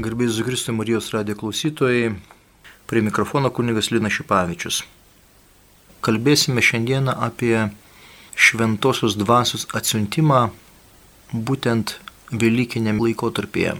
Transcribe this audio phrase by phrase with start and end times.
[0.00, 2.14] Garbės Zukristų Marijos radijo klausytojai,
[2.88, 4.78] prie mikrofono kunigas Lina Šipavičius.
[6.00, 7.66] Kalbėsime šiandieną apie
[8.32, 10.46] šventosios dvasios atsiuntimą
[11.34, 11.98] būtent
[12.32, 13.74] Velykiniam laikotarpėje.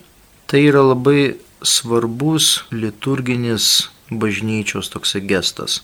[0.53, 5.81] Tai yra labai svarbus liturginis bažnyčios toksai gestas,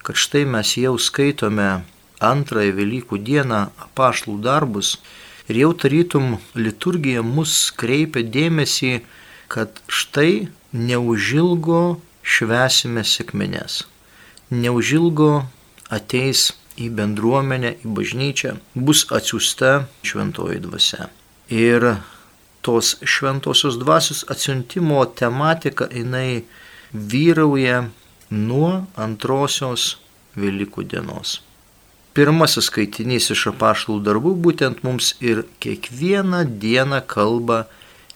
[0.00, 1.82] kad štai mes jau skaitome
[2.24, 4.96] antrąją Velykų dieną apaštlų darbus
[5.52, 8.94] ir jau tarytum liturgija mus kreipia dėmesį
[9.48, 13.84] kad štai neužilgo švesime sėkmines.
[14.50, 15.46] Neužilgo
[15.90, 21.08] ateis į bendruomenę, į bažnyčią, bus atsiusta šventoji dvasia.
[21.48, 21.86] Ir
[22.66, 26.44] tos šventosios dvasios atsiuntimo tematika jinai
[26.92, 27.86] vyrauja
[28.30, 29.96] nuo antrosios
[30.36, 31.38] Velykų dienos.
[32.12, 37.62] Pirmasis skaitinys iš apaštalų darbų būtent mums ir kiekvieną dieną kalba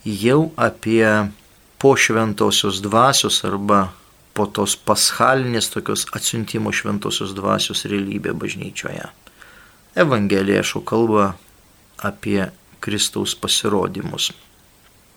[0.04, 1.30] jau apie
[1.78, 3.90] po šventosios dvasios arba
[4.36, 9.08] po tos paschalinės tokios atsiuntimo šventosios dvasios realybė bažnyčioje.
[9.98, 11.34] Evangelija šau kalba
[11.98, 14.30] apie Kristaus pasirodymus.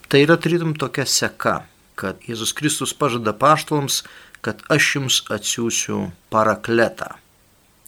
[0.09, 1.61] Tai yra tarytum tokia seka,
[1.95, 4.01] kad Jėzus Kristus pažada paštalams,
[4.43, 7.13] kad aš jums atsiųsiu parakletą.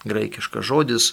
[0.05, 1.09] Graikiškas žodis,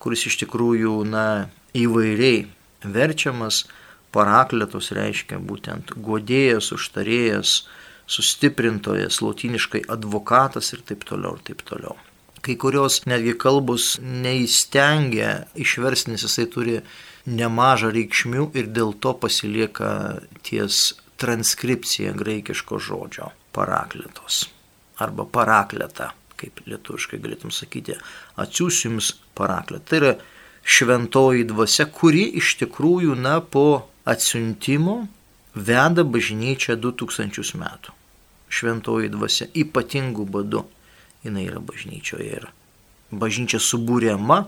[0.00, 2.46] kuris iš tikrųjų na, įvairiai
[2.86, 3.66] verčiamas,
[4.16, 7.56] Parakletos reiškia būtent godėjas, užtarėjas,
[8.08, 11.96] sustiprintojas, lotiniškai advokatas ir taip toliau, ir taip toliau.
[12.46, 16.76] Kai kurios netgi kalbos neįstengia išversti, nes jisai turi
[17.26, 19.90] nemažą reikšmių ir dėl to pasilieka
[20.46, 24.44] ties transkripcija graikiško žodžio parakletos
[25.02, 27.96] arba parakleta, kaip lietuviškai galėtum sakyti,
[28.40, 29.84] atsiųsiu jums parakletą.
[29.90, 30.12] Tai yra
[30.66, 35.06] šventoji dvasia, kuri iš tikrųjų, na, po atsiuntimo
[35.56, 37.94] veda bažnyčią 2000 metų.
[38.46, 40.62] Šventoji dvasia ypatingų būdų
[41.26, 42.48] jinai yra bažnyčioje ir
[43.10, 44.44] bažnyčia subūriama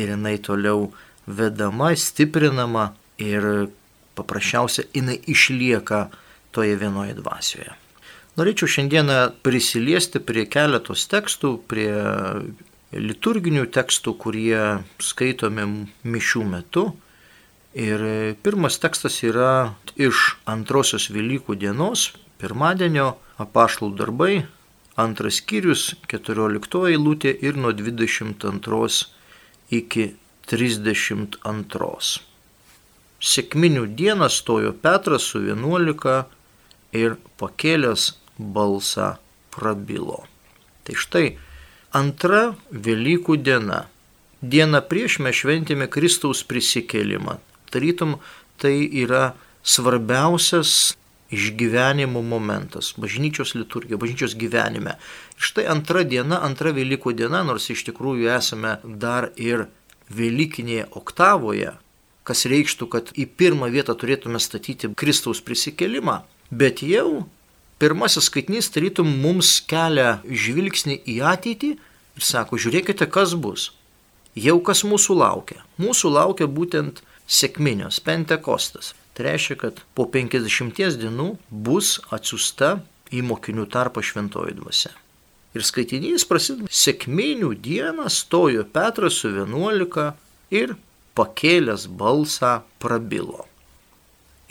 [0.00, 0.90] ir jinai toliau
[1.26, 2.90] vedama, stiprinama
[3.22, 3.68] ir
[4.18, 6.06] paprasčiausia jinai išlieka
[6.54, 7.74] toje vienoje dvasioje.
[8.36, 11.92] Norėčiau šiandieną prisiliesti prie keletos tekstų, prie
[12.92, 14.60] liturginių tekstų, kurie
[15.00, 15.64] skaitomi
[16.04, 16.90] mišių metu
[17.76, 18.00] Ir
[18.40, 22.06] pirmas tekstas yra iš antrosios Velykų dienos,
[22.40, 24.36] pirmadienio apaštalų darbai,
[24.96, 29.02] antras skyrius, 14 eilutė ir nuo 22
[29.76, 30.06] iki
[30.48, 31.90] 32.
[33.20, 36.14] Sėkminių dieną stojo Petras su 11
[36.96, 38.06] ir pakėlęs
[38.38, 39.10] balsą
[39.52, 40.22] prabilo.
[40.88, 41.26] Tai štai
[41.92, 42.40] antra
[42.72, 43.82] Velykų diena.
[44.40, 47.36] Diena prieš mes šventėme Kristaus prisikėlimą
[47.76, 48.16] tarytum
[48.58, 49.34] tai yra
[49.66, 50.96] svarbiausias
[51.30, 54.94] išgyvenimo momentas, bažnyčios liturgija, bažnyčios gyvenime.
[55.36, 59.66] Ir štai antra diena, antra Velykų diena, nors iš tikrųjų esame dar ir
[60.06, 61.72] Velykinėje oktavoje,
[62.26, 66.20] kas reikštų, kad į pirmą vietą turėtume statyti Kristaus prisikelimą,
[66.50, 67.26] bet jau
[67.82, 73.72] pirmasis skaitinys tarytum mums kelia žvilgsnį į ateitį ir sako, žiūrėkite, kas bus.
[74.36, 75.62] Jau kas mūsų laukia.
[75.80, 78.94] Mūsų laukia būtent sėkminios, Pentekostas.
[79.16, 82.76] Tai reiškia, kad po 50 dienų bus atsiusta
[83.14, 84.92] į mokinių tarpą šventoji dvasia.
[85.56, 90.10] Ir skaitinys prasideda sėkminių dieną stojo Petras su 11
[90.52, 90.74] ir
[91.16, 93.46] pakėlęs balsą prabilo.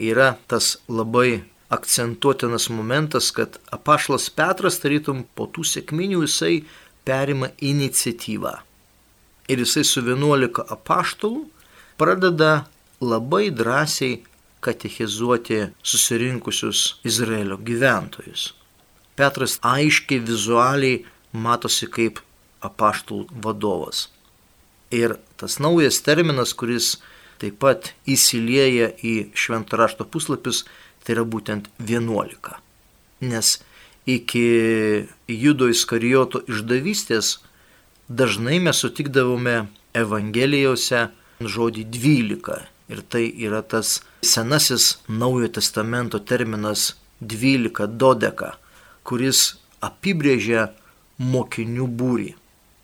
[0.02, 6.64] Yra tas labai akcentuotinas momentas, kad apašlas Petras tarytum po tų sėkminių jisai
[7.06, 8.56] perima iniciatyvą.
[9.46, 11.46] Ir jisai su 11 apaštalų
[11.98, 12.66] pradeda
[13.02, 14.24] labai drąsiai
[14.60, 18.54] katechizuoti susirinkusius Izraelio gyventojus.
[19.16, 22.20] Petras aiškiai vizualiai matosi kaip
[22.66, 24.08] apaštų vadovas.
[24.92, 26.96] Ir tas naujas terminas, kuris
[27.42, 30.64] taip pat įsilieja į šventą rašto puslapius,
[31.04, 32.56] tai yra būtent 11.
[33.30, 33.52] Nes
[34.06, 34.46] iki
[35.28, 37.38] judo įskarijoto išdavystės
[38.10, 39.66] dažnai mes sutikdavome
[39.96, 41.08] Evangelijose
[41.42, 42.62] žodį 12.
[42.86, 48.56] Ir tai yra tas senasis Naujojo testamento terminas 12 dodeka,
[49.04, 50.70] kuris apibrėžia
[51.18, 52.32] mokinių būrį,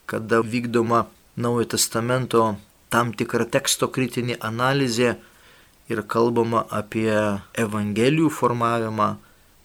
[0.10, 1.06] kada vykdoma
[1.38, 2.46] Naujojo testamento
[2.90, 5.16] tam tikra teksto kritinė analizė
[5.92, 7.14] ir kalbama apie
[7.60, 9.16] evangelijų formavimą,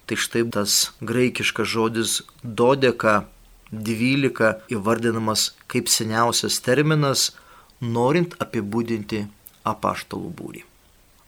[0.07, 3.25] tai štai tas graikiškas žodis dodeka
[3.73, 7.33] 12 įvardinamas kaip seniausias terminas
[7.81, 9.27] norint apibūdinti
[9.67, 10.63] apaštalų būrį.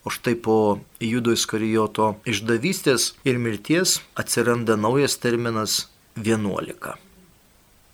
[0.07, 5.83] O štai po Judo Iskarijoto išdavystės ir mirties atsiranda naujas terminas
[6.17, 6.95] 11.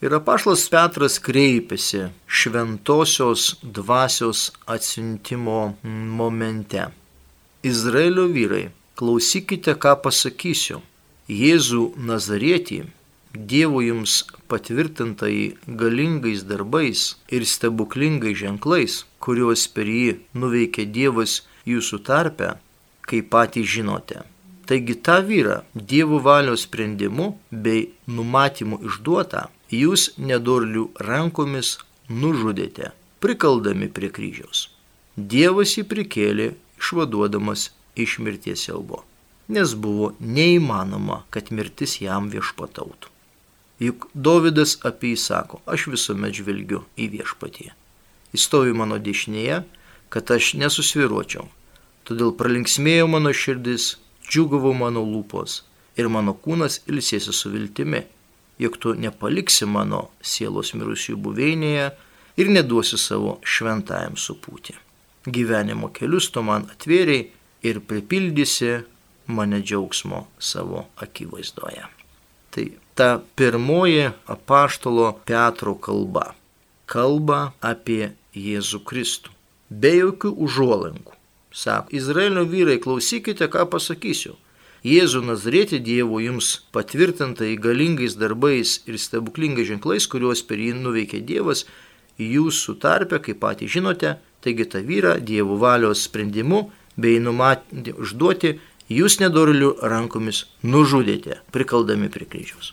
[0.05, 5.75] Ir apašlas Petras kreipėsi šventosios dvasios atsiuntimo
[6.21, 6.91] momente.
[7.65, 8.67] Izraelio vyrai,
[9.01, 10.83] klausykite, ką pasakysiu.
[11.25, 12.83] Jėzų Nazarietį
[13.35, 22.53] Dievo jums patvirtintai galingais darbais ir stebuklingais ženklais, kuriuos per jį nuveikė Dievas jūsų tarpe,
[23.03, 24.23] kaip patys žinote.
[24.71, 31.79] Taigi tą vyrą Dievo valios sprendimu bei numatymu išduotą jūs nedorlių rankomis
[32.09, 34.69] nužudėte, prikaldami prie kryžiaus.
[35.17, 36.47] Dievas jį prikėlė
[36.79, 39.03] išvaduodamas iš mirties siaubo,
[39.49, 43.14] nes buvo neįmanoma, kad mirtis jam viešpatautų.
[43.83, 47.73] Juk Dovydas apie jį sako, aš visuomet žvelgiu į viešpatį.
[48.35, 49.65] Jis stovi mano dešinėje,
[50.15, 51.49] kad aš nesusviruočiau.
[52.07, 53.97] Todėl pralinksmėjo mano širdis,
[54.29, 55.63] džiugavo mano lūpos
[55.99, 58.05] ir mano kūnas ilsėsi su viltimi,
[58.63, 61.91] jog tu nepaliksi mano sielos mirusių buveinėje
[62.39, 64.77] ir neduosi savo šventajam supūti.
[65.27, 67.27] Gyvenimo kelius tu man atvėriai
[67.65, 68.75] ir pripildysi
[69.27, 72.04] mane džiaugsmo savo akivaizdoje.
[72.55, 76.35] Tai ta pirmoji apaštalo Petro kalba.
[76.87, 79.33] Kalba apie Jėzų Kristų.
[79.71, 81.15] Be jokių užuolankų.
[81.55, 84.35] Sako, Izraelio vyrai, klausykite, ką pasakysiu.
[84.85, 91.65] Jėzų Nazarėti Dievo jums patvirtintai galingais darbais ir stebuklingais ženklais, kuriuos per jį nuveikė Dievas,
[92.21, 96.67] jūsų tarpe, kaip patys žinote, taigi tą vyrą Dievo valios sprendimu
[97.01, 98.59] bei numatyti užduoti
[98.91, 102.73] jūs nedorilių rankomis nužudėte, prikaldami prie kryžiaus.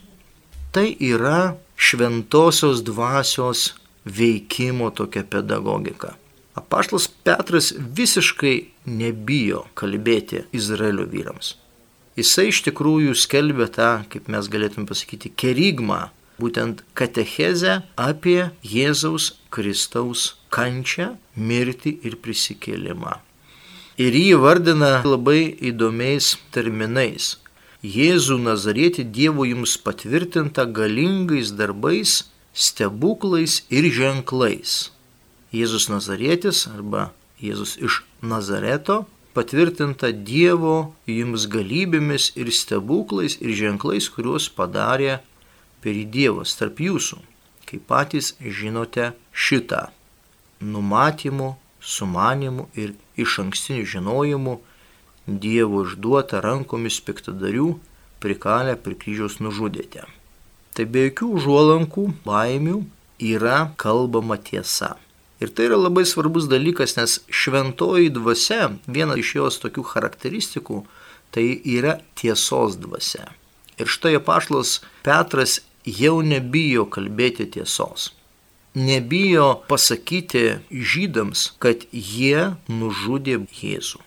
[0.72, 3.74] Tai yra šventosios dvasios
[4.06, 6.16] veikimo tokia pedagogika.
[6.56, 8.56] Apaštlas Petras visiškai
[8.86, 11.56] nebijo kalbėti Izraelio vyrams.
[12.20, 16.10] Jisai iš tikrųjų skelbė tą, kaip mes galėtume pasakyti, kerigmą,
[16.42, 23.22] būtent katechezę apie Jėzaus Kristaus kančią, mirtį ir prisikėlimą
[24.02, 27.36] ir jį vardina labai įdomiais terminais.
[27.82, 32.20] Jėzų Nazarėti Dievo jums patvirtinta galingais darbais,
[32.54, 34.92] stebuklais ir ženklais.
[35.52, 37.10] Jėzus Nazarėtis arba
[37.42, 39.02] Jėzus iš Nazareto
[39.36, 45.20] patvirtinta Dievo jums galybėmis ir stebuklais ir ženklais, kuriuos padarė
[45.82, 47.18] per Dievas tarp jūsų,
[47.66, 49.90] kaip patys žinote šitą
[50.62, 54.60] numatymų, sumanimų ir iš ankstinių žinojimų
[55.28, 57.76] Dievo išduota rankomis piktadarių
[58.24, 60.08] prikalę prie kryžiaus nužudėte.
[60.74, 62.80] Tai be jokių užuolankų, baimių
[63.22, 64.96] yra kalbama tiesa.
[65.42, 70.82] Ir tai yra labai svarbus dalykas, nes šventoji dvasia, viena iš jos tokių charakteristikų,
[71.34, 73.30] tai yra tiesos dvasia.
[73.78, 78.12] Ir štai apaštas Petras jau nebijo kalbėti tiesos
[78.76, 84.06] nebijo pasakyti žydams, kad jie nužudė Jėzų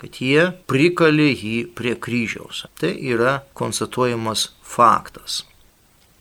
[0.00, 2.64] kad jie prikalė jį prie kryžiaus.
[2.80, 5.42] Tai yra konstatuojamas faktas.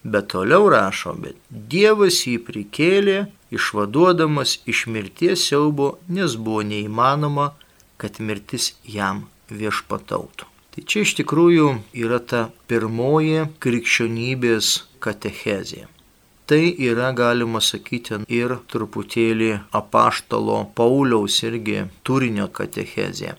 [0.04, 3.18] Bet toliau rašo, bet Dievas jį prikėlė,
[3.56, 7.52] išvaduodamas iš mirties siaubo, nes buvo neįmanoma,
[8.00, 10.48] kad mirtis jam viešpatautų.
[10.76, 11.70] Tai čia iš tikrųjų
[12.04, 15.88] yra ta pirmoji krikščionybės katechezė
[16.50, 23.36] tai yra, galima sakyti, ir truputėlį apaštalo Pauliaus irgi turinio katechezė.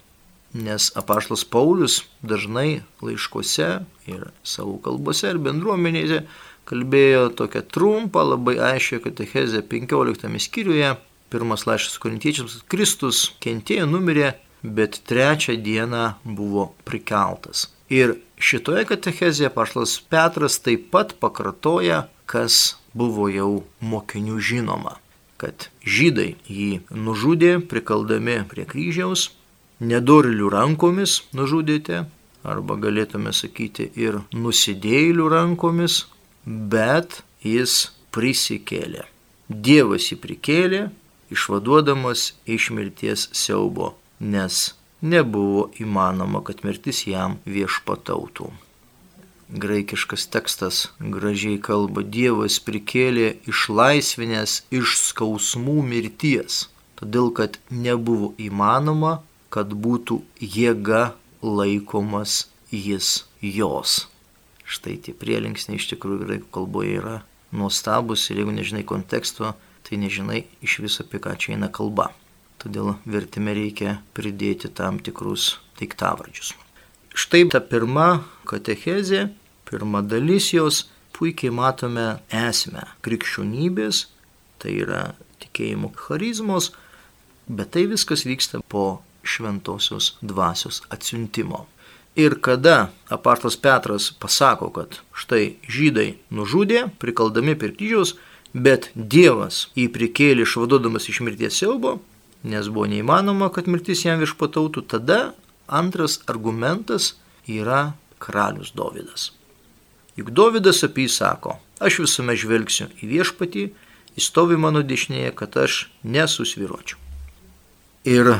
[0.55, 3.69] Nes apaštalas Paulius dažnai laiškose
[4.11, 6.25] ir savo kalbose ir bendruomenėse
[6.71, 10.95] kalbėjo tokią trumpą, labai aiškę katechezę 15 skyriuje.
[11.31, 17.69] Pirmas laiškas korintiečiams- Kristus kentėjo, numirė, bet trečią dieną buvo prikeltas.
[17.91, 24.97] Ir šitoje katechezėje paštas Petras taip pat pakartoja, kas buvo jau mokinių žinoma,
[25.41, 29.31] kad žydai jį nužudė prikaldami prie kryžiaus,
[29.81, 32.05] nedorilių rankomis nužudėte,
[32.45, 36.05] arba galėtume sakyti ir nusidėjėlių rankomis,
[36.45, 39.07] bet jis prisikėlė.
[39.51, 40.83] Dievas jį prikėlė,
[41.35, 48.51] išvaduodamas iš mirties siaubo, nes nebuvo įmanoma, kad mirtis jam viešpatautų
[49.53, 56.69] graikiškas tekstas gražiai kalba, Dievas prikėlė išlaisvinės iš skausmų mirties,
[57.01, 59.19] todėl kad nebuvo įmanoma,
[59.51, 64.07] kad būtų jėga laikomas jis jos.
[64.71, 67.17] Štai tie prielinksniai iš tikrųjų graikų kalboje yra
[67.51, 72.13] nuostabus ir jeigu nežinai konteksto, tai nežinai iš viso apie ką čia eina kalba.
[72.61, 76.53] todėl vertime reikia pridėti tam tikrus daiktavardžius.
[77.17, 79.31] Štai ta pirma katechezė,
[79.71, 84.07] pirma dalis jos, puikiai matome esmę krikščionybės,
[84.61, 85.03] tai yra
[85.43, 86.71] tikėjimo charizmos,
[87.49, 91.67] bet tai viskas vyksta po šventosios dvasios atsiuntimo.
[92.17, 98.17] Ir kada apaštas Petras pasako, kad štai žydai nužudė, prikaldami per kryžiaus,
[98.53, 102.01] bet Dievas jį prikėlė išvaduodamas iš mirties siaubo,
[102.43, 105.21] nes buvo neįmanoma, kad mirtis jam viešpatautų, tada
[105.69, 107.15] antras argumentas
[107.47, 109.31] yra karalius Dovydas.
[110.21, 113.63] Juk Dovydas apie jį sako, aš visuomet žvelgsiu į viešpatį,
[114.19, 117.01] jis stovi mano dešinėje, kad aš nesusviruočiau.
[118.05, 118.35] Ir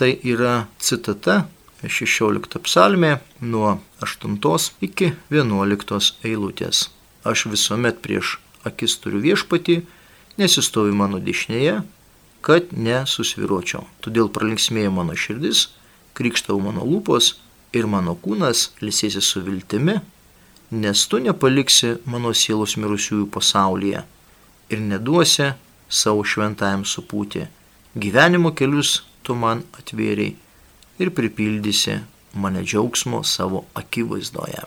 [0.00, 1.42] tai yra citata
[1.84, 4.40] 16 psalmė nuo 8
[4.88, 6.88] iki 11 eilutės.
[7.28, 9.82] Aš visuomet prieš akis turiu viešpatį,
[10.40, 11.82] nesistovi mano dešinėje,
[12.40, 13.84] kad nesusviruočiau.
[14.00, 15.68] Todėl pralinksmėjo mano širdis,
[16.16, 17.34] krikštau mano lūpos
[17.76, 20.00] ir mano kūnas lisėsi su viltimi,
[20.70, 24.02] nes tu nepaliksi mano sielos mirusiųjų pasaulyje
[24.68, 25.52] ir neduosi
[25.88, 27.46] savo šventajam supūti.
[27.96, 30.34] Gyvenimo kelius tu man atvėriai
[31.00, 31.98] ir pripildysi
[32.36, 34.66] mane džiaugsmo savo akivaizdoje.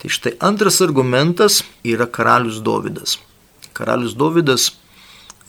[0.00, 3.18] Tai štai antras argumentas yra karalius Dovydas.
[3.76, 4.70] Karalius Dovydas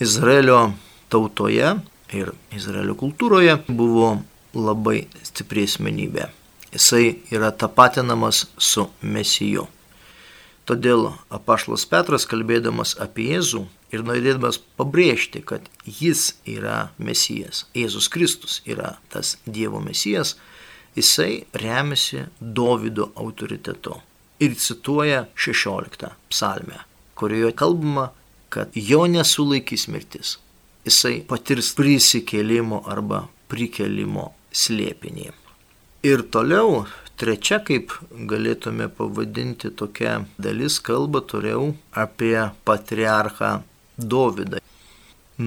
[0.04, 0.74] Izraelio
[1.08, 1.78] tautoje
[2.12, 4.18] ir Izraelio kultūroje buvo
[4.52, 6.28] labai stipri asmenybė.
[6.72, 9.66] Jisai yra tapatinamas su Mesiju.
[10.70, 18.62] Todėl apaštalas Petras, kalbėdamas apie Jėzų ir norėdamas pabrėžti, kad jis yra Mesijas, Jėzus Kristus
[18.64, 20.38] yra tas Dievo Mesijas,
[20.96, 23.98] jisai remiasi Dovido autoritetu
[24.42, 26.80] ir cituoja 16 psalmę,
[27.16, 28.10] kurioje kalbama,
[28.50, 30.38] kad jo nesulaikys mirtis.
[30.86, 35.41] Jisai patirs prisikėlimo arba prikelimo slėpinį.
[36.04, 36.88] Ir toliau
[37.22, 37.92] Trečia, kaip
[38.30, 43.50] galėtume pavadinti tokia dalis, kalba turėjau apie patriarchą
[44.14, 44.58] Dovydą.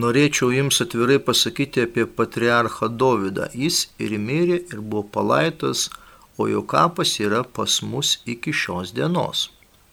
[0.03, 3.49] Norėčiau jums atvirai pasakyti apie patriarchą Dovydą.
[3.59, 5.89] Jis ir mirė ir buvo palaitas,
[6.39, 9.49] o jo kapas yra pas mus iki šios dienos.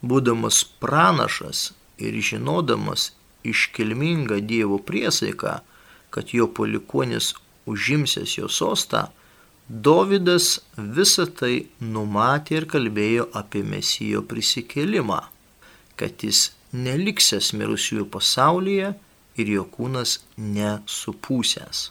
[0.06, 3.08] Būdamas pranašas ir žinodamas
[3.42, 5.56] iškilmingą Dievo priesaiką,
[6.14, 7.32] kad jo palikonis
[7.66, 9.08] užimsės jo sostą,
[9.70, 15.22] Dovydas visą tai numatė ir kalbėjo apie Mesijo prisikėlimą,
[15.96, 18.92] kad jis neliksęs mirusiųjų pasaulyje
[19.40, 21.90] ir jo kūnas nesupūsęs.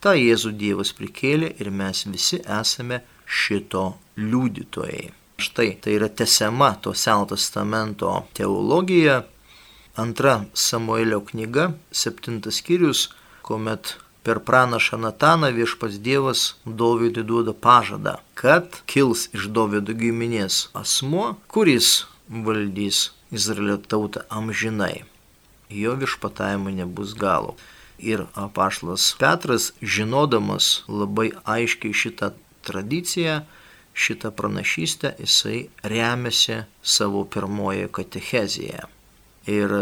[0.00, 5.08] Ta Jėzų Dievas prikėlė ir mes visi esame šito liudytojai.
[5.38, 9.24] Štai tai yra tesiama to Seno testamento teologija.
[9.98, 13.08] Antra Samuelio knyga, septintas skyrius,
[13.42, 13.96] kuomet
[14.28, 16.40] per pranašą Nataną viešpas Dievas
[16.80, 22.98] Dovydui duoda pažadą, kad kils iš Dovydo giminės asmuo, kuris valdys
[23.32, 25.06] Izraelio tautą amžinai.
[25.72, 27.54] Jo viešpatavimo nebus galo.
[28.10, 32.34] Ir apašlas Petras, žinodamas labai aiškiai šitą
[32.68, 33.38] tradiciją,
[33.96, 38.84] šitą pranašystę, jisai remiasi savo pirmoje katechezėje.
[39.56, 39.74] Ir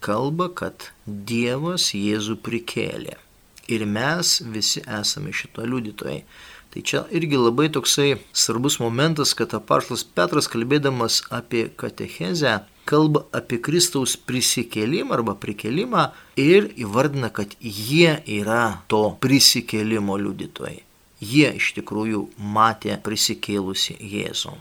[0.00, 3.20] kalba, kad Dievas Jėzų prikėlė
[3.68, 6.22] ir mes visi esame šito liudytojai.
[6.70, 13.58] Tai čia irgi labai toksai svarbus momentas, kad apaštalas Petras kalbėdamas apie katechezę kalba apie
[13.62, 20.82] Kristaus prisikėlimą arba prikelimą ir įvardina, kad jie yra to prisikėlimo liudytojai.
[21.20, 24.52] Jie iš tikrųjų matė prisikėlusi Jėzų.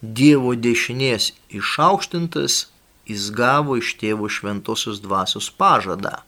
[0.00, 2.62] Dievo dešinės išaukštintas,
[3.10, 6.22] jis gavo iš tėvo šventosios dvasios pažadą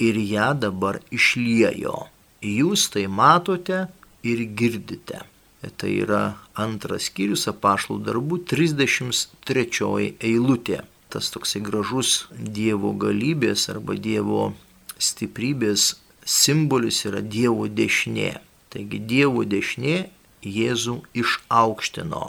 [0.00, 2.06] ir ją dabar išliejo.
[2.40, 3.86] Jūs tai matote
[4.24, 5.20] ir girdite.
[5.60, 6.22] Tai yra
[6.56, 10.80] antras skyrius apašlų darbų 33 eilutė.
[11.12, 14.54] Tas toksai gražus Dievo galybės arba Dievo
[14.96, 18.38] stiprybės simbolis yra Dievo dešinė.
[18.72, 19.98] Taigi Dievo dešinė
[20.40, 22.22] Jėzų išaukštino.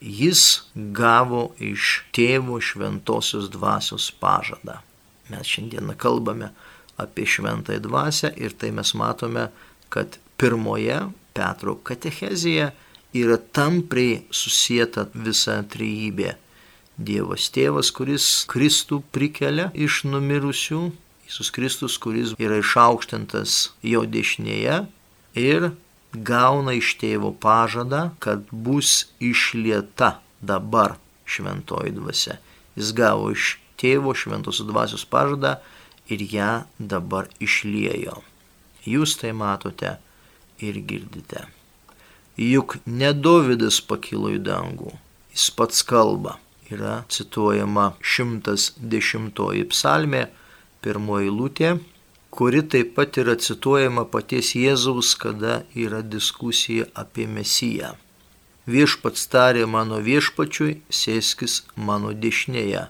[0.00, 4.80] Jis gavo iš tėvo šventosios dvasios pažadą.
[5.28, 6.50] Mes šiandieną kalbame
[7.02, 9.48] apie šventąją dvasę ir tai mes matome,
[9.92, 11.00] kad pirmoje
[11.36, 12.70] Petro katechezėje
[13.16, 16.36] yra tampriai susijęta visa trejybė.
[17.02, 20.82] Dievas tėvas, kuris Kristų prikelia iš numirusių,
[21.32, 24.82] Jėzus Kristus, kuris yra išaukštintas jo dešinėje
[25.40, 25.70] ir
[26.12, 32.36] gauna iš tėvo pažadą, kad bus išlieta dabar šventoji dvasia.
[32.76, 35.56] Jis gavo iš tėvo šventosios dvasios pažadą
[36.08, 38.22] ir ją dabar išliejo.
[38.86, 39.96] jūs tai matote
[40.58, 41.46] ir girdite.
[42.36, 44.94] Juk ne Dovydas pakilo į dangų,
[45.34, 46.38] jis pats kalba.
[46.72, 50.22] Yra cituojama 110 psalmė,
[50.80, 51.72] pirmoji lūtė,
[52.32, 57.92] kuri taip pat yra cituojama paties Jėzaus, kada yra diskusija apie Mesiją.
[58.64, 62.86] Viešpats tarė mano viešpačiui, sėskis mano dešinėje,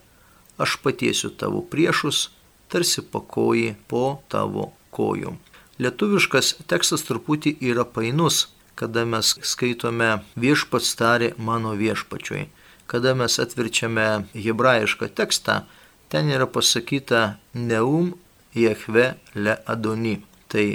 [0.62, 2.28] aš patiesiu tavo priešus,
[2.72, 5.36] tarsi pakoji po tavo kojų.
[5.82, 12.46] Lietuviškas tekstas truputį yra painus, kada mes skaitome viešpats tarė mano viešpačiui.
[12.90, 15.62] Kada mes atverčiame hebrajišką tekstą,
[16.12, 18.12] ten yra pasakyta neum
[18.54, 20.18] jehve le adoni.
[20.48, 20.66] Tai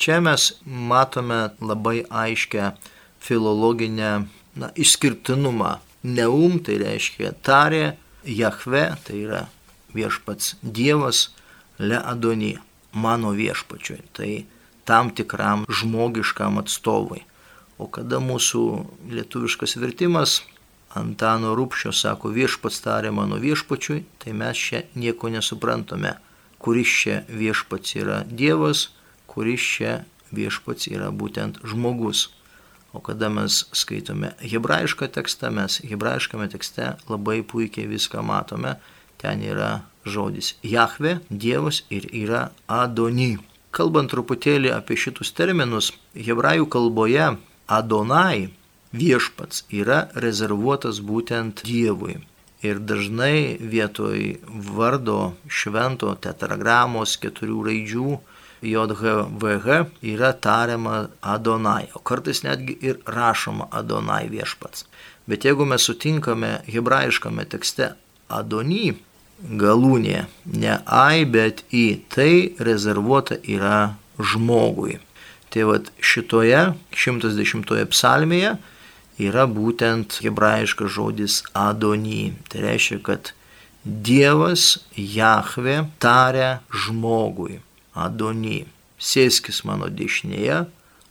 [0.00, 2.72] čia mes matome labai aiškę
[3.22, 4.12] filologinę
[4.56, 5.78] na, išskirtinumą.
[6.02, 9.46] Neum tai reiškia tarė, Jahve tai yra
[9.96, 11.30] viešpats Dievas,
[11.80, 12.54] le adoni
[12.92, 14.30] mano viešpačiui, tai
[14.84, 17.24] tam tikram žmogiškam atstovui.
[17.80, 18.62] O kada mūsų
[19.08, 20.40] lietuviškas vertimas
[20.98, 26.16] Antano Rūpščio sako viešpats tarė mano viešpačiui, tai mes čia nieko nesuprantame,
[26.58, 28.88] kuris čia viešpats yra Dievas,
[29.30, 29.92] kuris čia
[30.34, 32.28] viešpats yra būtent žmogus.
[32.92, 38.74] O kada mes skaitome hebrajišką tekstą, mes hebrajiškame tekste labai puikiai viską matome.
[39.22, 43.36] Ten yra žodis Jahve, Dievas ir yra Adony.
[43.70, 47.28] Kalbant truputėlį apie šitus terminus, hebrajų kalboje
[47.70, 48.50] Adonai
[48.92, 52.18] viešpats yra rezervuotas būtent Dievui.
[52.66, 54.40] Ir dažnai vietoj
[54.76, 58.18] vardo švento tetragramos keturių raidžių
[58.60, 64.84] JHVH yra tariama Adonai, o kartais netgi ir rašoma Adonai viešpats.
[65.24, 67.94] Bet jeigu mes sutinkame hebrajiškame tekste
[68.28, 68.92] Adony,
[69.40, 74.98] galūnė, ne ai, bet į, tai rezervuota yra žmogui.
[75.50, 78.54] Tai vad šitoje 110 psalmėje
[79.20, 82.32] yra būtent hebrajiškas žodis Adony.
[82.48, 83.32] Tai reiškia, kad
[83.84, 87.58] Dievas Jahve taria žmogui
[87.96, 88.66] Adony.
[89.00, 90.66] Sėskis mano dešinėje,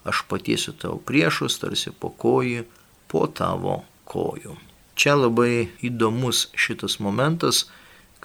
[0.05, 2.67] aš patiesiu tavo priešus, tarsi po kojų,
[3.09, 4.53] po tavo kojų.
[4.93, 7.65] Čia labai įdomus šitas momentas,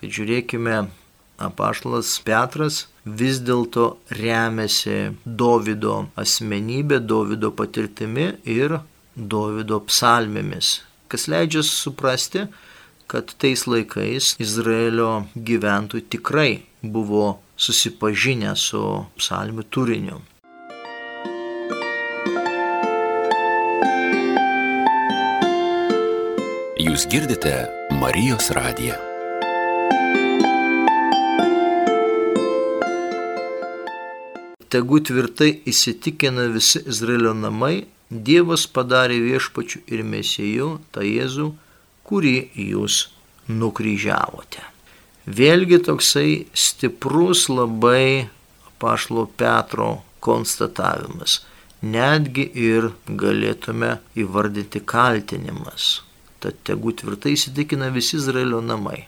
[0.05, 0.91] kad žiūrėkime,
[1.41, 8.81] apaštalas Petras vis dėlto remiasi Davido asmenybė, Davido patirtimi ir
[9.17, 12.45] Davido psalmėmis, kas leidžia suprasti,
[13.09, 20.21] kad tais laikais Izraelio gyventojai tikrai buvo susipažinę su psalmių turiniu.
[26.85, 27.57] Jūs girdite
[27.97, 29.14] Marijos radiją.
[34.75, 41.49] Tegu tvirtai įsitikina visi Izraelio namai, Dievas padarė viešpačių ir mesėjų, tą Jėzų,
[42.07, 42.99] kurį jūs
[43.49, 44.63] nukryžiavote.
[45.25, 48.29] Vėlgi toksai stiprus labai
[48.79, 51.41] pašlo Petro konstatavimas.
[51.85, 56.03] Netgi ir galėtume įvardyti kaltinimas.
[56.45, 59.07] Tad tegu tvirtai įsitikina visi Izraelio namai.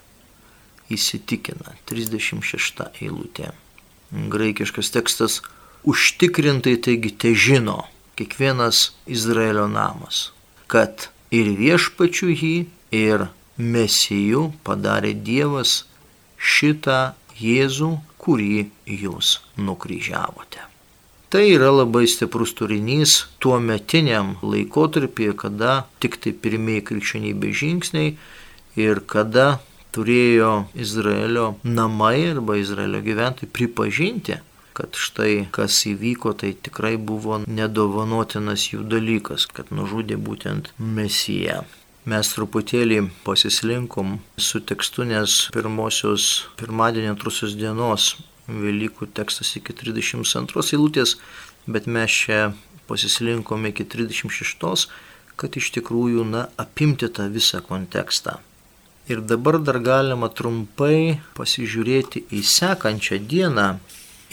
[0.93, 1.77] Įsitikina.
[1.89, 3.53] 36 eilutė.
[4.33, 5.41] Graikiškas tekstas
[5.87, 7.85] užtikrintai taigi te žino
[8.19, 10.31] kiekvienas Izraelio namas,
[10.67, 12.55] kad ir viešpačių jį,
[12.91, 13.27] ir
[13.59, 15.85] mesijų padarė Dievas
[16.37, 20.65] šitą Jėzų, kurį jūs nukryžiavote.
[21.31, 28.13] Tai yra labai stiprus turinys tuo metiniam laikotarpyje, kada tik tai pirmieji krikščionybės žingsniai
[28.81, 29.59] ir kada
[29.95, 34.39] turėjo Izraelio namai arba Izraelio gyventojai pripažinti,
[34.77, 41.63] kad štai kas įvyko, tai tikrai buvo nedovanotinas jų dalykas, kad nužudė būtent Mesiją.
[42.07, 48.15] Mes truputėlį pasislinkom su tekstu, nes pirmosios pirmadienio antrusios dienos
[48.47, 51.17] Velykų tekstas iki 32 eilutės,
[51.67, 52.53] bet mes čia
[52.87, 54.87] pasislinkom iki 36,
[55.35, 58.37] kad iš tikrųjų, na, apimti tą visą kontekstą.
[59.11, 63.67] Ir dabar dar galima trumpai pasižiūrėti į sekančią dieną,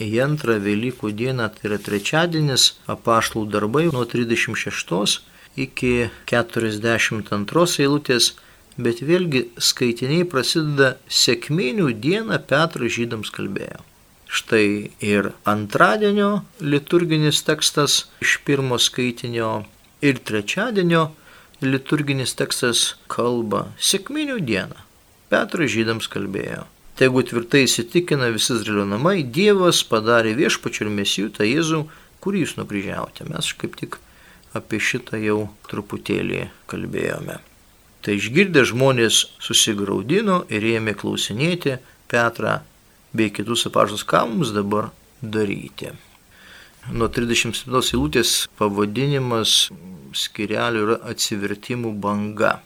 [0.01, 5.21] į antrą Velykų dieną, tai yra trečiadienis, apaštlų darbai nuo 36
[5.59, 8.33] iki 42 eilutės,
[8.77, 13.83] bet vėlgi skaitiniai prasideda sėkminių dieną Petras žydams kalbėjo.
[14.33, 19.59] Štai ir antradienio liturginis tekstas iš pirmo skaitinio
[20.01, 21.11] ir trečiadienio
[21.61, 24.79] liturginis tekstas kalba sėkminių dieną.
[25.29, 26.65] Petras žydams kalbėjo.
[26.99, 31.79] Tegu tvirtai įsitikina visi Izraelio namai, Dievas padarė viešpačių ir mesijų tą Jėzų,
[32.21, 33.25] kurį jūs nukryžiavote.
[33.31, 33.97] Mes kaip tik
[34.53, 35.39] apie šitą jau
[35.71, 37.39] truputėlį kalbėjome.
[38.03, 41.79] Tai išgirdę žmonės susigaudino ir ėmė klausinėti
[42.11, 42.59] Petrą
[43.15, 45.93] bei kitus apaštus, ką mums dabar daryti.
[46.91, 49.71] Nuo 37 eilutės pavadinimas
[50.13, 52.57] skirelių yra atsivertimų banga.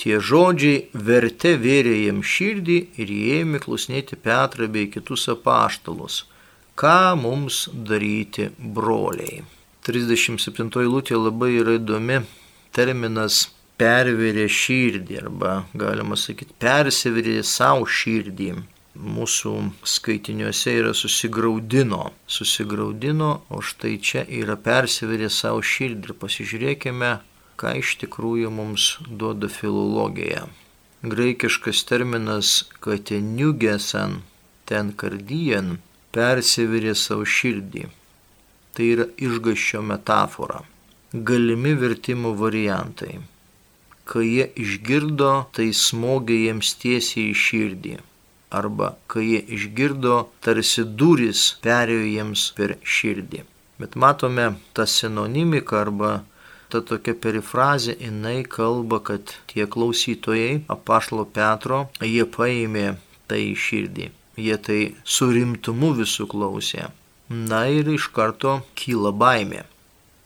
[0.00, 6.22] Tie žodžiai verte vėrė jam širdį ir jie ėmė klausinėti Petrą bei kitus apaštalus.
[6.80, 9.42] Ką mums daryti, broliai?
[9.84, 12.22] 37 eilutė labai yra įdomi
[12.72, 18.52] terminas pervėrė širdį arba galima sakyti persiverė savo širdį.
[19.00, 19.52] Mūsų
[19.86, 27.12] skaitiniuose yra susigaudino, susigaudino, o štai čia yra persiverė savo širdį ir pasižiūrėkime,
[27.60, 28.86] ką iš tikrųjų mums
[29.20, 30.46] duoda filologija.
[31.12, 32.50] Graikiškas terminas
[32.84, 34.20] kateniugesan,
[34.68, 35.78] ten kardijan,
[36.16, 37.86] persivirė savo širdį.
[38.74, 40.60] Tai yra išgaščio metafora.
[41.30, 43.18] Galimi vertimo variantai.
[44.10, 47.96] Kai jie išgirdo, tai smogė jiems tiesiai į širdį.
[48.60, 53.44] Arba kai jie išgirdo, tarsi duris perėjo jiems per širdį.
[53.80, 54.46] Bet matome
[54.76, 56.10] tą sinonimiką arba
[56.72, 62.86] ta tokia perifrazė, jinai kalba, kad tie klausytojai, apašlo Petro, jie paėmė
[63.30, 64.08] tai į širdį.
[64.40, 66.88] Jie tai su rimtumu visų klausė.
[67.30, 69.64] Na ir iš karto kyla baimė.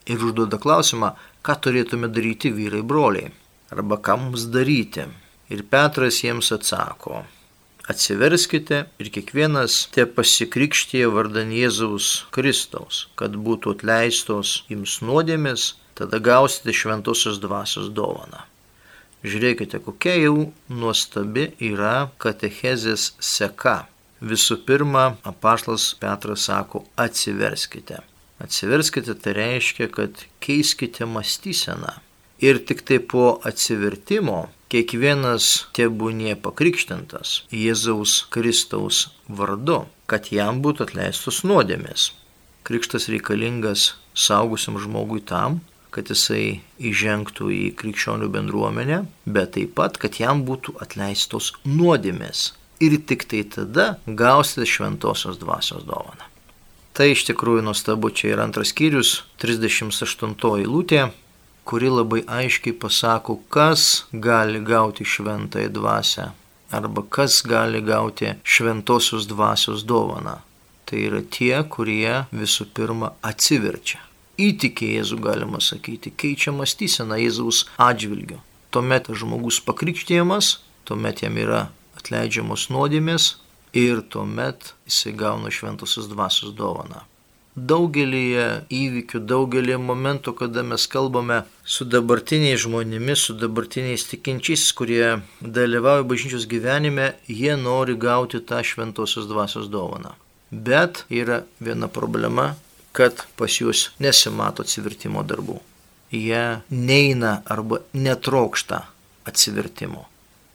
[0.08, 3.32] Ir užduoda klausimą, ką turėtume daryti vyrai broliai.
[3.72, 5.08] Arba ką mums daryti.
[5.52, 7.24] Ir Petras jiems atsako,
[7.92, 16.74] atsiverskite ir kiekvienas te pasikrikštyje vardan Jėzaus Kristaus, kad būtų atleistos jums nuodėmės tada gausite
[16.74, 18.44] šventosios dvasios dovaną.
[19.24, 23.86] Žiūrėkite, kokia jau nuostabi yra katechezės seka.
[24.24, 28.02] Visų pirma, apaštas Petras sako, atsiverskite.
[28.44, 31.94] Atsiverskite tai reiškia, kad keiskite mąstyseną.
[32.44, 41.44] Ir tik tai po atsivertimo kiekvienas tebūnie pakrikštintas Jėzaus Kristaus vardu, kad jam būtų atleistos
[41.48, 42.10] nuodėmės.
[42.66, 45.62] Krikštas reikalingas saugusiam žmogui tam,
[45.94, 52.52] kad jisai įžengtų į krikščionių bendruomenę, bet taip pat, kad jam būtų atleistos nuodėmės.
[52.82, 56.26] Ir tik tai tada gausite šventosios dvasios dovaną.
[56.94, 61.08] Tai iš tikrųjų nuostabu, čia yra antras skyrius, 38 eilutė,
[61.66, 66.30] kuri labai aiškiai pasako, kas gali gauti šventąją dvasę
[66.74, 70.40] arba kas gali gauti šventosios dvasios dovaną.
[70.84, 74.02] Tai yra tie, kurie visų pirma atsiverčia
[74.40, 78.40] įtikė Jėzų, galima sakyti, keičia mąstyseną Jėzaus atžvilgiu.
[78.74, 81.68] Tuomet žmogus pakrikštėjamas, tuomet jam yra
[81.98, 83.34] atleidžiamos nuodėmės
[83.74, 87.04] ir tuomet jisai gauna šventosios dvasios dovaną.
[87.54, 88.24] Daugelį
[88.74, 96.48] įvykių, daugelį momentų, kada mes kalbame su dabartiniais žmonėmis, su dabartiniais tikinčiais, kurie dalyvauja bažnyčios
[96.50, 100.16] gyvenime, jie nori gauti tą šventosios dvasios dovaną.
[100.50, 102.56] Bet yra viena problema,
[102.94, 105.58] kad pas juos nesimato atsivertimo darbų.
[106.14, 108.84] Jie neina arba netrokšta
[109.26, 110.04] atsivertimo.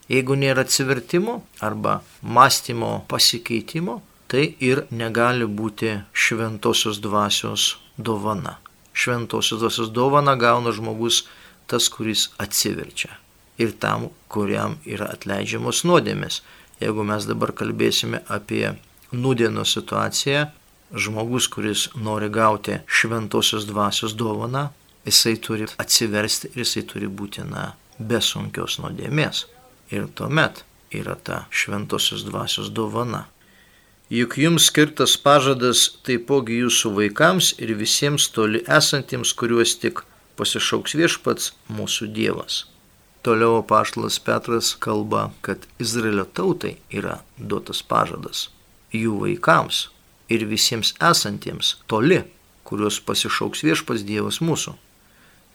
[0.09, 3.99] Jeigu nėra atsivertimo arba mąstymo pasikeitimo,
[4.31, 8.55] tai ir negali būti šventosios dvasios dovana.
[8.93, 11.25] Šventosios dvasios dovana gauna žmogus
[11.67, 13.11] tas, kuris atsiverčia.
[13.59, 16.39] Ir tam, kuriam yra atleidžiamos nuodėmės.
[16.79, 18.71] Jeigu mes dabar kalbėsime apie
[19.11, 20.47] nudienos situaciją,
[20.93, 24.69] žmogus, kuris nori gauti šventosios dvasios dovaną,
[25.05, 29.45] jisai turi atsiversti ir jisai turi būti, na, be sunkios nuodėmės.
[29.91, 33.25] Ir tuomet yra ta šventosios dvasios dovana.
[34.09, 40.01] Juk jums skirtas pažadas taipogi jūsų vaikams ir visiems toli esantiems, kuriuos tik
[40.39, 42.63] pasišauks viešpats mūsų Dievas.
[43.21, 48.47] Toliau paštalas Petras kalba, kad Izraelio tautai yra duotas pažadas.
[48.95, 49.89] Jų vaikams
[50.29, 52.21] ir visiems esantiems toli,
[52.67, 54.75] kuriuos pasišauks viešpas Dievas mūsų.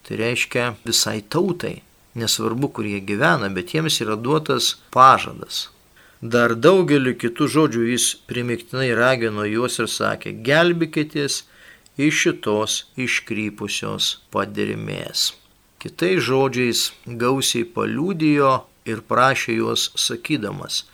[0.04, 1.78] Tai reiškia visai tautai,
[2.18, 5.68] nesvarbu, kur jie gyvena, bet jiems yra duotas pažadas.
[6.20, 11.42] Dar daugeliu kitų žodžių jis primiktinai ragino juos ir sakė, gelbėkitės
[12.00, 15.32] iš šitos iškrypusios padirmės.
[15.82, 18.54] Kitais žodžiais gausiai paliūdijo
[18.88, 20.84] ir prašė juos sakydamas,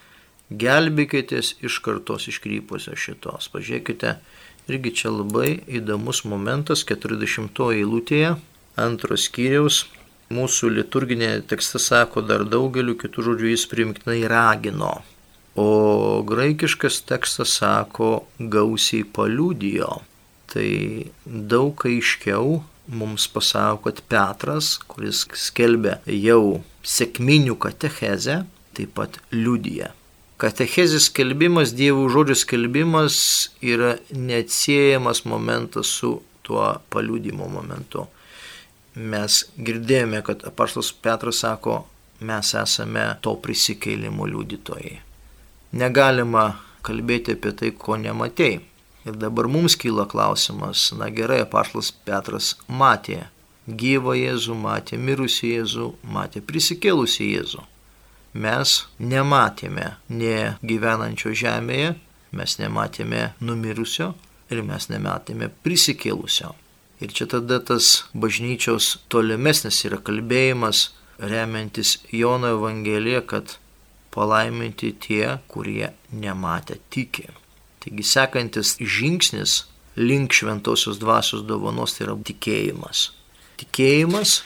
[0.50, 3.48] gelbėkitės iš kartos iškrypusios šitos.
[3.54, 4.16] Pažiūrėkite,
[4.70, 8.34] irgi čia labai įdomus momentas 40 eilutėje,
[8.80, 9.86] antros skyriaus.
[10.30, 15.00] Mūsų liturginė tekste sako dar daugeliu kitų žodžių jis primiktinai ragino.
[15.56, 19.90] o graikiškas tekstas sako gausiai paliudijo.
[20.46, 20.70] Tai
[21.26, 29.92] daug aiškiau mums pasako, kad Petras, kuris skelbė jau sėkminių katechezę, taip pat liudija.
[30.40, 33.16] Katechezės skelbimas, Dievo žodžio skelbimas
[33.60, 36.14] yra neatsiejamas momentas su
[36.46, 38.06] tuo paliudimo momentu.
[38.94, 41.82] Mes girdėjome, kad apaštas Petras sako,
[42.24, 44.94] mes esame to prisikėlimo liudytojai.
[45.76, 46.46] Negalima
[46.88, 48.62] kalbėti apie tai, ko nematėjai.
[49.08, 53.26] Ir dabar mums kyla klausimas, na gerai, apaštas Petras matė
[53.68, 57.66] gyvą Jėzų, matė mirusį Jėzų, matė prisikėlusį Jėzų.
[58.32, 61.94] Mes nematėme ne gyvenančio žemėje,
[62.30, 64.12] mes nematėme numirusio
[64.50, 66.54] ir mes nematėme prisikėlusio.
[67.00, 73.56] Ir čia tada tas bažnyčios tolimesnis yra kalbėjimas, remiantis Jono Evangeliją, kad
[74.14, 77.26] palaiminti tie, kurie nematė tiki.
[77.80, 79.64] Taigi sekantis žingsnis
[79.96, 83.10] link šventosios dvasios dovanos tai yra tikėjimas.
[83.60, 84.40] Tikėjimas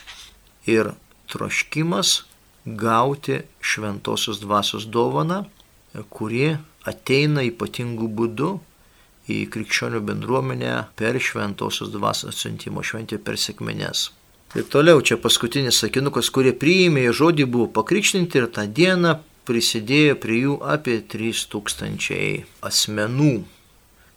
[0.69, 0.93] ir
[1.31, 2.21] troškimas
[2.65, 5.45] gauti šventosios dvasios dovaną,
[6.09, 8.51] kuri ateina ypatingų būdų
[9.31, 14.09] į krikščionių bendruomenę per šventosios dvasios atsiuntimo šventę per sėkmines.
[14.55, 20.37] Ir toliau čia paskutinis sakinukas, kurie priėmė žodį, buvo pakrikštinti ir tą dieną prisidėjo prie
[20.45, 23.33] jų apie 3000 asmenų.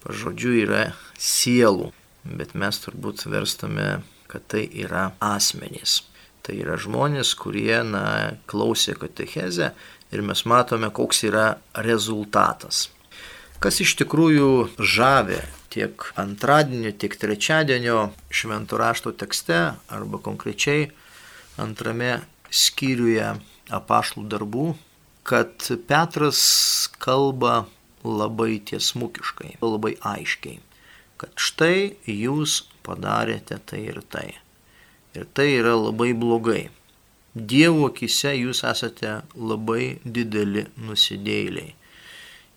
[0.04, 0.84] Pažodžiu yra
[1.18, 1.90] sielų,
[2.38, 3.88] bet mes turbūt verstame,
[4.30, 6.02] kad tai yra asmenys.
[6.48, 9.74] Tai yra žmonės, kurie na, klausė katechezę
[10.16, 12.86] ir mes matome, koks yra rezultatas.
[13.60, 19.60] Kas iš tikrųjų žavė tiek antradienio, tiek trečiadienio šventų rašto tekste
[19.92, 20.88] arba konkrečiai
[21.60, 23.34] antrame skyriuje
[23.76, 24.68] apaštų darbų
[25.28, 26.40] kad Petras
[26.98, 27.66] kalba
[28.04, 30.62] labai tiesmukiškai, labai aiškiai,
[31.20, 34.30] kad štai jūs padarėte tai ir tai.
[35.18, 36.68] Ir tai yra labai blogai.
[37.34, 41.74] Dievo akise jūs esate labai dideli nusidėliai.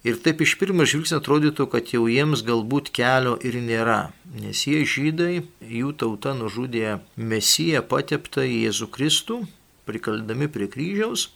[0.06, 4.00] Ir taip iš pirmo žvilgsnio atrodytų, kad jau jiems galbūt kelio ir nėra,
[4.34, 9.43] nes jie žydai, jų tauta nužudė Mesiją pateptą Jėzų Kristų,
[9.86, 11.28] prikaldami prie kryžiaus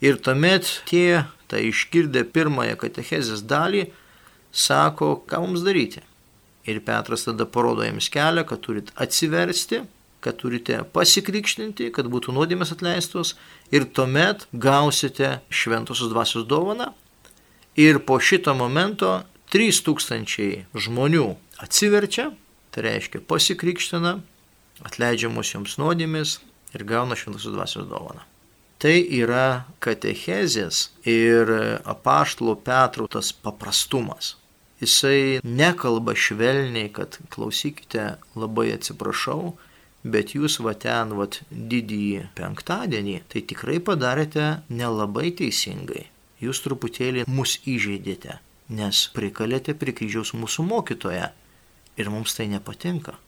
[0.00, 3.84] Ir tuomet tie, tai išgirdę pirmąją katechezės dalį,
[4.48, 6.00] sako, ką mums daryti.
[6.64, 9.82] Ir Petras tada parodo jiems kelią, kad turit atsiversti,
[10.20, 13.34] kad turite pasikrikštinti, kad būtų nuodėmės atleistos
[13.74, 16.92] ir tuomet gausite šventosios dvasios dovaną.
[17.80, 19.20] Ir po šito momento
[19.54, 21.28] 3000 žmonių
[21.62, 22.30] atsiverčia,
[22.70, 24.18] tai reiškia pasikrikština,
[24.86, 26.38] atleidžiamos joms nuodėmės
[26.76, 28.26] ir gauna šventosios dvasios dovaną
[28.80, 31.50] tai yra katechezės ir
[31.84, 34.36] apaštalo Petro tas paprastumas.
[34.80, 39.52] Jisai nekalba švelniai, kad klausykite, labai atsiprašau,
[40.04, 46.06] bet jūs va ten, va didįjį penktadienį, tai tikrai padarėte nelabai teisingai.
[46.40, 48.38] Jūs truputėlį mus įžeidėte,
[48.72, 51.26] nes prikalėte prie kryžiaus mūsų mokytoje
[52.00, 53.18] ir mums tai nepatinka.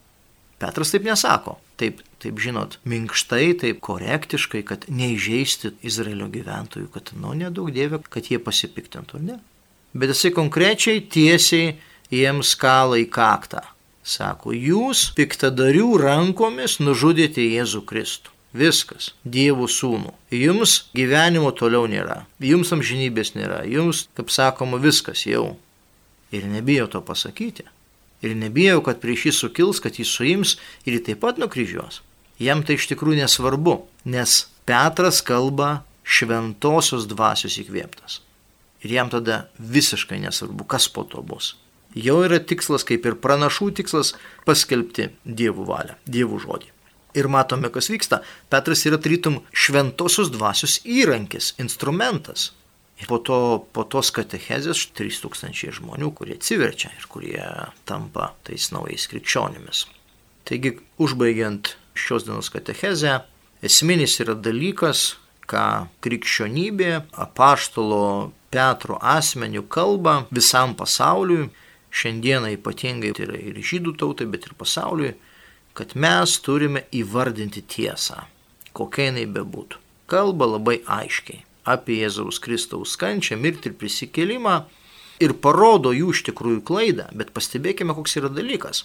[0.62, 1.58] Petras taip nesako.
[1.80, 8.30] Taip, taip žinot, minkštai, taip korektiškai, kad neižeisti Izraelio gyventojų, kad, nu, nedaug dievė, kad
[8.30, 9.40] jie pasipiktintų, ne?
[9.92, 11.74] Bet jisai konkrečiai tiesiai
[12.14, 13.64] jiems kalą į kaktą.
[14.02, 18.32] Sako, jūs piktadarių rankomis nužudėte Jėzų Kristų.
[18.52, 19.12] Viskas.
[19.24, 20.10] Dievų sūnų.
[20.36, 22.26] Jums gyvenimo toliau nėra.
[22.42, 23.62] Jums amžinybės nėra.
[23.64, 25.54] Jums, kaip sakoma, viskas jau.
[26.34, 27.64] Ir nebijo to pasakyti
[28.22, 32.00] ir nebijau, kad prieš jį sukils, kad jį suims ir jį taip pat nukryžiuos.
[32.42, 38.20] Jam tai iš tikrųjų nesvarbu, nes Petras kalba šventosios dvasios įkvėptas.
[38.82, 41.54] Ir jam tada visiškai nesvarbu, kas po to bus.
[41.98, 44.14] Jau yra tikslas, kaip ir pranašų tikslas,
[44.48, 46.72] paskelbti dievų valią, dievų žodį.
[47.20, 48.22] Ir matome, kas vyksta.
[48.48, 52.52] Petras yra trytum šventosios dvasios įrankis, instrumentas,
[53.02, 53.36] Ir po, to,
[53.74, 57.42] po tos katechezės 3000 žmonių, kurie atsiverčia ir kurie
[57.88, 59.86] tampa tais naujais krikščionimis.
[60.46, 63.16] Taigi, užbaigiant šios dienos katechezę,
[63.64, 65.16] esminis yra dalykas,
[65.50, 66.92] ką krikščionybė
[67.24, 71.48] apaštalo Petro asmenių kalba visam pasauliui,
[71.92, 75.14] šiandieną ypatingai tai yra ir žydų tautai, bet ir pasauliui,
[75.76, 78.24] kad mes turime įvardinti tiesą,
[78.76, 79.80] kokia jinai bebūtų.
[80.12, 84.56] Kalba labai aiškiai apie Jėzaus Kristaus kančią, mirtį ir prisikėlimą
[85.22, 88.84] ir parodo jų iš tikrųjų klaidą, bet pastebėkime, koks yra dalykas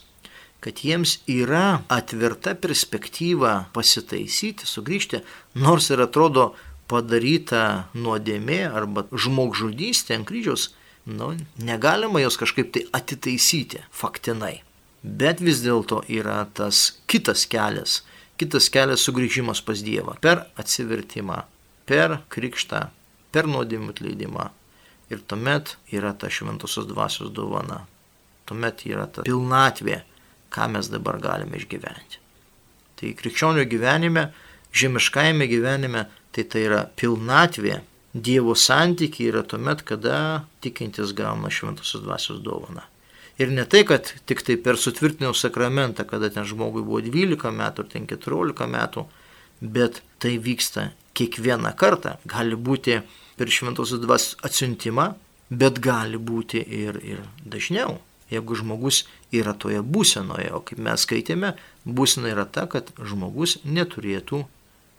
[0.60, 5.22] kad jiems yra atverta perspektyva pasitaisyti, sugrįžti,
[5.62, 6.50] nors ir atrodo
[6.90, 10.72] padaryta nuodėmė arba žmogžudystė ant kryžiaus,
[11.08, 14.60] nu, negalima jos kažkaip tai atitaisyti faktinai.
[15.04, 18.02] Bet vis dėlto yra tas kitas kelias,
[18.38, 21.44] kitas kelias sugrįžimas pas Dievą per atsivertimą,
[21.88, 22.88] per krikštą,
[23.32, 24.50] per nuodėmų atleidimą.
[25.08, 27.86] Ir tuomet yra ta šventosios dvasios dovana.
[28.48, 30.02] Tuomet yra ta pilnatvė,
[30.52, 32.20] ką mes dabar galime išgyventi.
[32.98, 34.32] Tai krikščionių gyvenime,
[34.76, 37.80] žemiškajame gyvenime, tai tai yra pilnatvė.
[38.24, 42.86] Dievo santykiai yra tuomet, kada tikintis gauna šventosios dvasios dovaną.
[43.38, 47.86] Ir ne tai, kad tik tai per sutvirtinimo sakramentą, kada ten žmogui buvo 12 metų
[47.86, 49.06] ar ten 14 metų,
[49.62, 52.18] bet tai vyksta kiekvieną kartą.
[52.26, 53.02] Gali būti
[53.38, 55.12] per šventosios dvasios atsiuntimą,
[55.54, 58.00] bet gali būti ir, ir dažniau
[58.32, 61.54] jeigu žmogus yra toje būsenoje, o kaip mes skaitėme,
[61.86, 64.44] būsena yra ta, kad žmogus neturėtų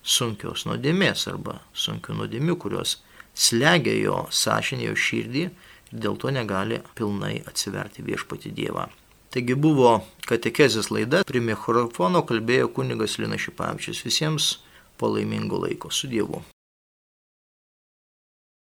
[0.02, 2.98] sunkios nuodėmės arba sunkių nuodėmių, kurios
[3.38, 8.88] slegia jo sąžinį, jo širdį ir dėl to negali pilnai atsiverti viešpati Dievą.
[9.32, 9.98] Taigi buvo
[10.28, 14.00] katekezės laida, prie mikrofono kalbėjo kunigas Lina Šipavičius.
[14.06, 14.54] Visiems
[15.00, 16.42] palaimingo laiko su Dievu.